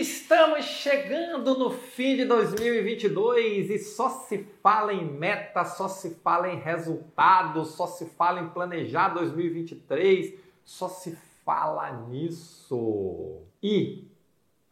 Estamos 0.00 0.64
chegando 0.64 1.58
no 1.58 1.68
fim 1.68 2.16
de 2.16 2.24
2022 2.24 3.68
e 3.68 3.78
só 3.78 4.08
se 4.08 4.38
fala 4.62 4.94
em 4.94 5.04
meta, 5.04 5.62
só 5.62 5.88
se 5.88 6.14
fala 6.14 6.48
em 6.48 6.58
resultados, 6.58 7.72
só 7.72 7.86
se 7.86 8.06
fala 8.06 8.40
em 8.40 8.48
planejar 8.48 9.10
2023, 9.10 10.40
só 10.64 10.88
se 10.88 11.18
fala 11.44 11.90
nisso. 12.08 13.42
E 13.62 14.10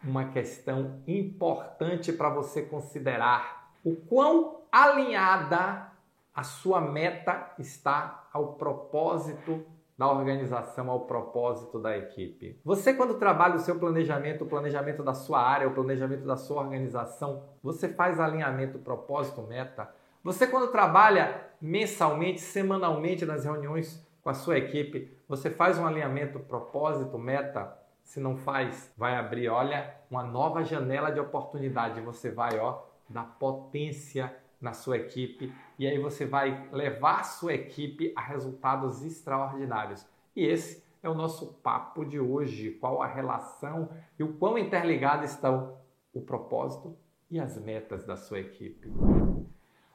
uma 0.03 0.31
questão 0.31 1.03
importante 1.07 2.11
para 2.11 2.31
você 2.31 2.63
considerar: 2.63 3.71
o 3.85 3.97
quão 3.97 4.63
alinhada 4.73 5.93
a 6.35 6.43
sua 6.43 6.81
meta 6.81 7.53
está 7.59 8.27
ao 8.33 8.55
propósito 8.55 9.63
da 9.99 10.09
organização 10.09 10.89
ao 10.89 11.01
propósito 11.01 11.81
da 11.81 11.99
equipe. 11.99 12.57
Você, 12.65 12.95
quando 12.95 13.15
trabalha 13.15 13.57
o 13.57 13.59
seu 13.59 13.77
planejamento, 13.81 14.45
o 14.45 14.47
planejamento 14.47 15.03
da 15.03 15.13
sua 15.13 15.43
área, 15.43 15.67
o 15.67 15.75
planejamento 15.75 16.25
da 16.25 16.37
sua 16.37 16.63
organização, 16.63 17.43
você 17.61 17.89
faz 17.89 18.21
alinhamento 18.21 18.79
propósito-meta. 18.79 19.93
Você, 20.23 20.47
quando 20.47 20.71
trabalha 20.71 21.49
mensalmente, 21.61 22.41
semanalmente 22.41 23.27
nas 23.27 23.45
reuniões 23.45 24.07
com 24.23 24.31
a 24.31 24.35
sua 24.35 24.57
equipe, 24.57 25.13
você 25.29 25.51
faz 25.51 25.79
um 25.79 25.87
alinhamento 25.87 26.39
propósito-meta. 26.39 27.77
Se 28.05 28.21
não 28.21 28.37
faz, 28.37 28.93
vai 28.97 29.17
abrir, 29.17 29.49
olha, 29.49 29.95
uma 30.09 30.23
nova 30.23 30.63
janela 30.63 31.11
de 31.11 31.19
oportunidade. 31.19 32.01
Você 32.03 32.31
vai, 32.31 32.57
ó, 32.59 32.83
dar 33.09 33.37
potência 33.39 34.33
na 34.61 34.73
sua 34.73 34.97
equipe 34.97 35.53
e 35.79 35.87
aí 35.87 35.99
você 35.99 36.27
vai 36.27 36.69
levar 36.73 37.21
a 37.21 37.25
sua 37.25 37.55
equipe 37.55 38.13
a 38.17 38.21
resultados 38.21 39.05
extraordinários. 39.05 40.07
E 40.35 40.45
esse 40.45 40.85
é 41.03 41.09
o 41.09 41.15
nosso 41.15 41.55
papo 41.63 42.05
de 42.05 42.19
hoje. 42.19 42.71
Qual 42.73 43.03
a 43.03 43.07
relação 43.07 43.91
e 44.19 44.23
o 44.23 44.35
quão 44.35 44.59
interligados 44.59 45.31
estão 45.31 45.79
o 46.13 46.21
propósito 46.21 46.97
e 47.31 47.39
as 47.39 47.57
metas 47.59 48.05
da 48.05 48.17
sua 48.17 48.41
equipe. 48.41 48.91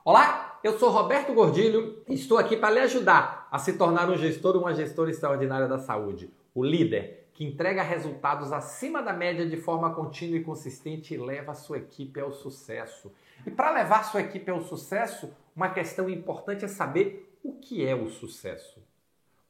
Olá, 0.06 0.60
eu 0.64 0.78
sou 0.78 0.90
Roberto 0.90 1.34
Gordilho 1.34 2.04
e 2.08 2.14
estou 2.14 2.38
aqui 2.38 2.56
para 2.56 2.74
lhe 2.74 2.80
ajudar 2.80 3.48
a 3.52 3.58
se 3.58 3.74
tornar 3.74 4.10
um 4.10 4.18
gestor 4.18 4.56
ou 4.56 4.62
uma 4.62 4.74
gestora 4.74 5.10
extraordinária 5.10 5.68
da 5.68 5.80
saúde, 5.80 6.32
o 6.54 6.64
líder 6.64 7.23
que 7.34 7.44
entrega 7.44 7.82
resultados 7.82 8.52
acima 8.52 9.02
da 9.02 9.12
média 9.12 9.48
de 9.48 9.58
forma 9.58 9.94
contínua 9.94 10.38
e 10.38 10.44
consistente 10.44 11.14
e 11.14 11.18
leva 11.18 11.52
a 11.52 11.56
sua 11.56 11.80
equipe 11.80 12.20
ao 12.20 12.32
sucesso. 12.32 13.12
E 13.46 13.50
para 13.50 13.72
levar 13.72 14.04
sua 14.04 14.22
equipe 14.22 14.52
ao 14.52 14.62
sucesso, 14.62 15.36
uma 15.56 15.70
questão 15.70 16.10
importante 16.10 16.64
é 16.64 16.68
saber 16.68 17.38
o 17.44 17.54
que 17.54 17.86
é 17.86 17.96
o 17.96 18.08
sucesso. 18.08 18.82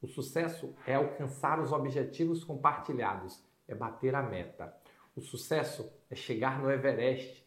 O 0.00 0.06
sucesso 0.06 0.74
é 0.86 0.94
alcançar 0.94 1.60
os 1.60 1.72
objetivos 1.72 2.42
compartilhados, 2.42 3.42
é 3.68 3.74
bater 3.74 4.14
a 4.14 4.22
meta. 4.22 4.74
O 5.14 5.20
sucesso 5.20 5.90
é 6.10 6.14
chegar 6.14 6.60
no 6.60 6.70
Everest, 6.70 7.44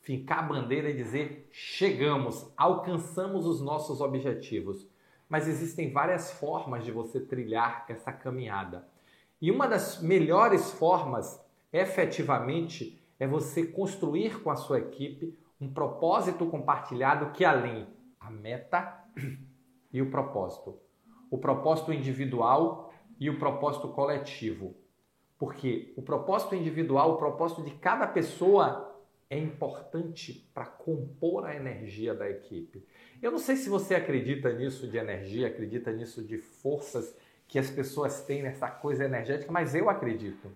fincar 0.00 0.40
a 0.40 0.42
bandeira 0.42 0.90
e 0.90 0.96
dizer: 0.96 1.48
chegamos, 1.52 2.50
alcançamos 2.56 3.46
os 3.46 3.60
nossos 3.60 4.00
objetivos. 4.00 4.88
Mas 5.28 5.48
existem 5.48 5.92
várias 5.92 6.32
formas 6.32 6.84
de 6.84 6.92
você 6.92 7.20
trilhar 7.20 7.86
essa 7.88 8.12
caminhada. 8.12 8.86
E 9.44 9.50
uma 9.50 9.68
das 9.68 10.00
melhores 10.00 10.70
formas, 10.70 11.38
efetivamente, 11.70 12.98
é 13.20 13.26
você 13.26 13.66
construir 13.66 14.42
com 14.42 14.50
a 14.50 14.56
sua 14.56 14.78
equipe 14.78 15.38
um 15.60 15.70
propósito 15.70 16.46
compartilhado 16.46 17.30
que 17.30 17.44
além 17.44 17.86
a 18.18 18.30
meta 18.30 19.04
e 19.92 20.00
o 20.00 20.10
propósito, 20.10 20.80
o 21.30 21.36
propósito 21.36 21.92
individual 21.92 22.90
e 23.20 23.28
o 23.28 23.38
propósito 23.38 23.88
coletivo. 23.88 24.74
Porque 25.38 25.92
o 25.94 26.00
propósito 26.00 26.54
individual, 26.54 27.12
o 27.12 27.18
propósito 27.18 27.62
de 27.62 27.72
cada 27.72 28.06
pessoa 28.06 28.98
é 29.28 29.38
importante 29.38 30.50
para 30.54 30.64
compor 30.64 31.44
a 31.44 31.54
energia 31.54 32.14
da 32.14 32.30
equipe. 32.30 32.82
Eu 33.20 33.30
não 33.30 33.38
sei 33.38 33.56
se 33.56 33.68
você 33.68 33.94
acredita 33.94 34.50
nisso 34.54 34.88
de 34.88 34.96
energia, 34.96 35.48
acredita 35.48 35.92
nisso 35.92 36.24
de 36.24 36.38
forças 36.38 37.14
que 37.54 37.58
as 37.60 37.70
pessoas 37.70 38.20
têm 38.22 38.42
nessa 38.42 38.68
coisa 38.68 39.04
energética, 39.04 39.52
mas 39.52 39.76
eu 39.76 39.88
acredito. 39.88 40.50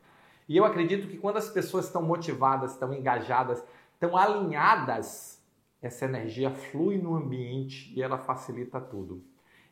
E 0.48 0.56
eu 0.56 0.64
acredito 0.64 1.06
que 1.06 1.16
quando 1.16 1.36
as 1.36 1.48
pessoas 1.48 1.84
estão 1.84 2.02
motivadas, 2.02 2.72
estão 2.72 2.92
engajadas, 2.92 3.62
estão 3.92 4.16
alinhadas, 4.16 5.40
essa 5.80 6.06
energia 6.06 6.50
flui 6.50 6.98
no 6.98 7.14
ambiente 7.14 7.92
e 7.94 8.02
ela 8.02 8.18
facilita 8.18 8.80
tudo. 8.80 9.22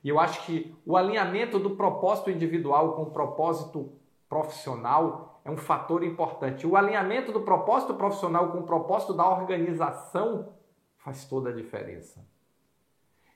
E 0.05 0.09
eu 0.09 0.21
acho 0.21 0.47
que 0.47 0.73
o 0.87 0.97
alinhamento 0.97 1.59
do 1.59 1.71
propósito 1.71 2.31
individual 2.31 2.93
com 2.93 3.03
o 3.03 3.11
propósito 3.11 3.91
profissional 4.29 5.41
é 5.45 5.51
um 5.51 5.57
fator 5.57 6.05
importante. 6.05 6.65
O 6.65 6.77
alinhamento 6.77 7.33
do 7.33 7.41
propósito 7.41 7.95
profissional 7.95 8.53
com 8.53 8.59
o 8.59 8.67
propósito 8.67 9.13
da 9.13 9.29
organização 9.29 10.55
faz 10.99 11.25
toda 11.25 11.51
a 11.51 11.53
diferença. 11.53 12.25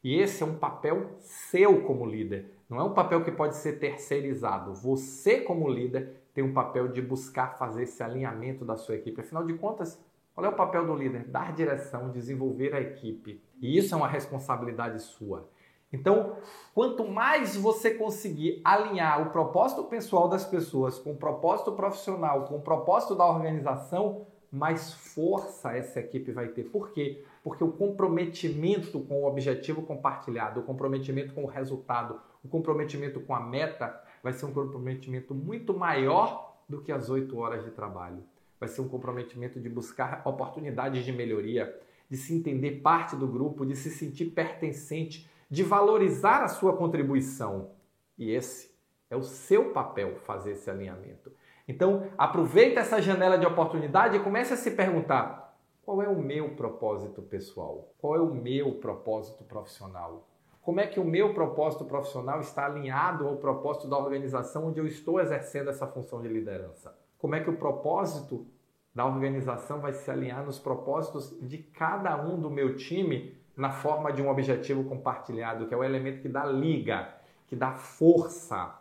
E 0.03 0.19
esse 0.19 0.43
é 0.43 0.47
um 0.47 0.57
papel 0.57 1.11
seu 1.19 1.83
como 1.83 2.07
líder. 2.07 2.51
Não 2.69 2.79
é 2.79 2.85
um 2.85 2.95
papel 2.95 3.23
que 3.23 3.31
pode 3.31 3.57
ser 3.57 3.79
terceirizado. 3.79 4.75
Você, 4.75 5.41
como 5.41 5.69
líder, 5.69 6.23
tem 6.33 6.43
um 6.43 6.55
papel 6.55 6.89
de 6.89 7.03
buscar 7.03 7.59
fazer 7.59 7.83
esse 7.83 8.03
alinhamento 8.03 8.65
da 8.65 8.77
sua 8.77 8.95
equipe. 8.95 9.21
Afinal 9.21 9.45
de 9.45 9.55
contas, 9.55 10.03
qual 10.35 10.47
é 10.47 10.49
o 10.49 10.57
papel 10.57 10.87
do 10.87 10.95
líder? 10.95 11.25
Dar 11.25 11.53
direção, 11.53 12.11
desenvolver 12.11 12.75
a 12.75 12.81
equipe. 12.81 13.43
E 13.61 13.77
isso 13.77 13.95
é 13.95 13.97
uma 13.97 14.09
responsabilidade 14.09 15.03
sua. 15.03 15.49
Então, 15.93 16.37
quanto 16.73 17.07
mais 17.07 17.57
você 17.57 17.93
conseguir 17.93 18.61
alinhar 18.65 19.21
o 19.21 19.31
propósito 19.31 19.85
pessoal 19.85 20.29
das 20.29 20.45
pessoas 20.45 20.99
com 20.99 21.13
o 21.13 21.17
propósito 21.17 21.73
profissional, 21.73 22.45
com 22.45 22.57
o 22.57 22.63
propósito 22.63 23.15
da 23.15 23.27
organização, 23.27 24.25
mais 24.53 24.93
força 24.93 25.73
essa 25.77 26.01
equipe 26.01 26.33
vai 26.33 26.49
ter. 26.49 26.65
Por 26.65 26.91
quê? 26.91 27.23
Porque 27.43 27.63
o 27.63 27.73
comprometimento 27.73 29.01
com 29.01 29.23
o 29.23 29.27
objetivo 29.27 29.83
compartilhado, 29.83 30.61
o 30.61 30.63
comprometimento 30.63 31.33
com 31.33 31.45
o 31.45 31.49
resultado, 31.49 32.21
o 32.45 32.49
comprometimento 32.49 33.21
com 33.21 33.35
a 33.35 33.41
meta 33.41 34.03
vai 34.23 34.33
ser 34.33 34.47
um 34.47 34.53
comprometimento 34.53 35.35
muito 35.35 35.73
maior 35.73 36.57
do 36.69 36.81
que 36.81 36.93
as 36.93 37.09
oito 37.11 37.39
horas 37.39 37.65
de 37.65 37.71
trabalho 37.71 38.23
vai 38.61 38.69
ser 38.69 38.83
um 38.83 38.89
comprometimento 38.89 39.59
de 39.59 39.71
buscar 39.71 40.21
oportunidades 40.27 41.03
de 41.03 41.11
melhoria, 41.11 41.75
de 42.11 42.17
se 42.19 42.35
entender 42.35 42.83
parte 42.83 43.17
do 43.17 43.27
grupo, 43.27 43.65
de 43.65 43.75
se 43.75 43.91
sentir 43.91 44.27
pertencente, 44.27 45.29
de 45.49 45.63
valorizar 45.63 46.45
a 46.45 46.49
sua 46.49 46.77
contribuição. 46.77 47.71
E 48.19 48.31
esse 48.31 48.71
é 49.09 49.17
o 49.17 49.23
seu 49.23 49.73
papel 49.73 50.17
fazer 50.27 50.53
esse 50.53 50.69
alinhamento. 50.69 51.33
Então, 51.71 52.09
aproveita 52.19 52.81
essa 52.81 53.01
janela 53.01 53.39
de 53.39 53.47
oportunidade 53.47 54.17
e 54.17 54.21
comece 54.21 54.55
a 54.55 54.57
se 54.57 54.73
perguntar: 54.73 55.55
qual 55.83 56.03
é 56.03 56.09
o 56.09 56.21
meu 56.21 56.51
propósito 56.51 57.23
pessoal? 57.23 57.93
Qual 57.99 58.17
é 58.17 58.21
o 58.21 58.35
meu 58.35 58.75
propósito 58.75 59.45
profissional? 59.45 60.27
Como 60.63 60.81
é 60.81 60.87
que 60.87 61.01
o 61.01 61.05
meu 61.05 61.33
propósito 61.33 61.85
profissional 61.85 62.41
está 62.41 62.67
alinhado 62.67 63.27
ao 63.27 63.37
propósito 63.37 63.89
da 63.89 63.97
organização 63.97 64.69
onde 64.69 64.79
eu 64.79 64.87
estou 64.87 65.21
exercendo 65.21 65.71
essa 65.71 65.87
função 65.87 66.21
de 66.21 66.29
liderança? 66.29 66.95
como 67.21 67.35
é 67.35 67.41
que 67.41 67.51
o 67.51 67.57
propósito 67.57 68.47
da 68.95 69.07
organização 69.07 69.79
vai 69.79 69.93
se 69.93 70.11
alinhar 70.11 70.45
nos 70.45 70.59
propósitos 70.59 71.37
de 71.41 71.59
cada 71.59 72.17
um 72.17 72.41
do 72.41 72.51
meu 72.51 72.77
time 72.77 73.37
na 73.57 73.71
forma 73.71 74.11
de 74.11 74.23
um 74.23 74.31
objetivo 74.31 74.85
compartilhado, 74.85 75.69
que 75.69 75.75
é 75.75 75.77
o 75.77 75.85
elemento 75.85 76.23
que 76.23 76.29
dá 76.29 76.45
liga, 76.47 77.15
que 77.47 77.55
dá 77.55 77.73
força 77.73 78.75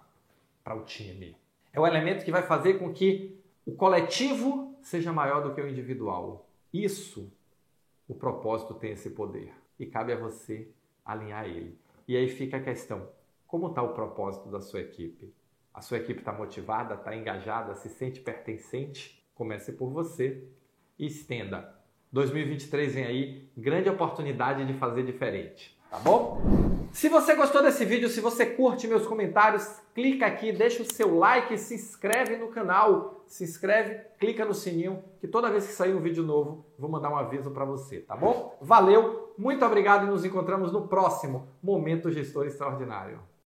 para 0.64 0.74
o 0.74 0.84
time. 0.84 1.36
É 1.74 1.80
o 1.80 1.88
elemento 1.88 2.26
que 2.26 2.32
vai 2.32 2.44
fazer 2.44 2.80
com 2.80 2.92
que 2.92 3.40
o 3.66 3.74
coletivo 3.74 4.78
seja 4.82 5.14
maior 5.14 5.44
do 5.44 5.54
que 5.54 5.62
o 5.62 5.70
individual. 5.70 6.50
Isso, 6.74 7.32
o 8.08 8.16
propósito 8.16 8.74
tem 8.74 8.92
esse 8.92 9.10
poder 9.12 9.54
e 9.80 9.86
cabe 9.86 10.14
a 10.14 10.18
você 10.18 10.68
alinhar 11.06 11.46
ele. 11.46 11.78
E 12.08 12.18
aí 12.18 12.28
fica 12.28 12.58
a 12.58 12.62
questão: 12.62 13.08
como 13.48 13.68
está 13.68 13.82
o 13.82 13.94
propósito 13.94 14.50
da 14.50 14.62
sua 14.62 14.82
equipe? 14.82 15.34
a 15.80 15.82
sua 15.82 15.98
equipe 15.98 16.20
está 16.20 16.34
motivada, 16.34 16.96
está 16.96 17.16
engajada, 17.16 17.74
se 17.74 17.88
sente 17.88 18.20
pertencente, 18.20 19.24
comece 19.34 19.72
por 19.72 19.90
você 19.90 20.44
e 20.98 21.06
estenda. 21.06 21.74
2023 22.12 22.96
vem 22.96 23.06
aí, 23.06 23.50
grande 23.56 23.90
oportunidade 23.90 24.66
de 24.66 24.74
fazer 24.74 25.04
diferente, 25.04 25.79
tá 25.90 25.98
bom? 26.00 26.42
Se 26.92 27.08
você 27.08 27.36
gostou 27.36 27.62
desse 27.62 27.86
vídeo, 27.86 28.10
se 28.10 28.20
você 28.20 28.46
curte 28.46 28.88
meus 28.88 29.06
comentários, 29.06 29.80
clica 29.94 30.26
aqui, 30.26 30.52
deixa 30.52 30.82
o 30.82 30.94
seu 30.94 31.18
like, 31.18 31.58
se 31.58 31.76
inscreve 31.76 32.36
no 32.36 32.48
canal, 32.48 33.24
se 33.28 33.44
inscreve, 33.44 34.02
clica 34.20 34.44
no 34.44 34.54
sininho, 34.54 35.04
que 35.22 35.28
toda 35.28 35.52
vez 35.52 35.68
que 35.68 35.74
sair 35.74 35.94
um 35.94 36.02
vídeo 36.02 36.24
novo, 36.24 36.66
vou 36.78 36.90
mandar 36.90 37.12
um 37.12 37.18
aviso 37.18 37.52
para 37.52 37.64
você, 37.64 38.00
tá 38.00 38.16
bom? 38.16 38.58
Valeu, 38.60 39.34
muito 39.38 39.64
obrigado 39.64 40.08
e 40.08 40.10
nos 40.10 40.26
encontramos 40.26 40.72
no 40.72 40.88
próximo 40.88 41.48
Momento 41.62 42.12
Gestor 42.12 42.48
Extraordinário. 42.48 43.29